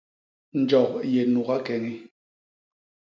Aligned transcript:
Njok 0.59 0.91
i 1.01 1.07
yé 1.13 1.21
nuga 1.31 1.57
keñi. 1.65 1.95